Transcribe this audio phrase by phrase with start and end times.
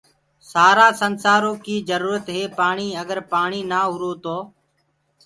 [0.51, 4.37] سآرآ سنسآرو ڪي جرورت هي پآڻيٚ اگر پآڻيٚ نآ هرو تو